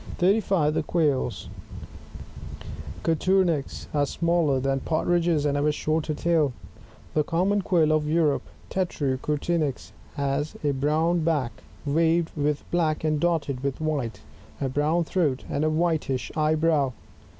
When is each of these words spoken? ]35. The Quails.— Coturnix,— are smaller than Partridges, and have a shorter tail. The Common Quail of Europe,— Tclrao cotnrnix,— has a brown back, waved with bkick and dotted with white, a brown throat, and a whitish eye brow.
]35. 0.17 0.73
The 0.73 0.81
Quails.— 0.81 1.47
Coturnix,— 3.03 3.85
are 3.93 4.07
smaller 4.07 4.59
than 4.59 4.79
Partridges, 4.79 5.45
and 5.45 5.55
have 5.55 5.67
a 5.67 5.71
shorter 5.71 6.15
tail. 6.15 6.53
The 7.13 7.23
Common 7.23 7.61
Quail 7.61 7.91
of 7.91 8.09
Europe,— 8.09 8.41
Tclrao 8.71 9.19
cotnrnix,— 9.19 9.91
has 10.15 10.55
a 10.63 10.71
brown 10.71 11.19
back, 11.23 11.51
waved 11.85 12.31
with 12.35 12.63
bkick 12.73 13.03
and 13.03 13.19
dotted 13.19 13.59
with 13.61 13.79
white, 13.79 14.21
a 14.59 14.67
brown 14.69 15.03
throat, 15.03 15.43
and 15.47 15.63
a 15.63 15.69
whitish 15.69 16.31
eye 16.35 16.55
brow. 16.55 16.93